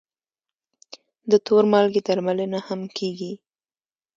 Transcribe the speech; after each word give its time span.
د 1.31 1.33
تور 1.45 1.63
مالګې 1.71 2.01
درملنه 2.07 2.59
هم 2.67 2.81
کېږي. 2.97 3.33